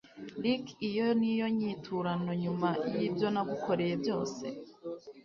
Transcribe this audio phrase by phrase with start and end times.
[0.43, 2.69] Ricky iyo niyo nyiturano nyuma
[2.99, 4.43] y ibyo nagukoreye byose